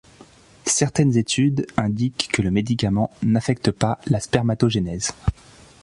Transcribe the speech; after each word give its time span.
Certaines 0.65 1.15
études 1.15 1.67
indiquent 1.77 2.27
que 2.33 2.41
le 2.41 2.49
médicament 2.49 3.11
n'affecte 3.21 3.69
pas 3.69 3.99
la 4.07 4.19
spermatogénèse. 4.19 5.11